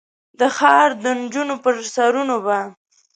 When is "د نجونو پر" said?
1.03-1.75